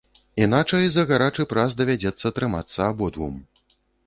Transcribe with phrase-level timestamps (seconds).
[0.45, 3.39] Іначай за гарачы прас давядзецца трымацца абодвум.